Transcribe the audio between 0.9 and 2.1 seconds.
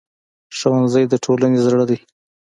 د ټولنې زړه دی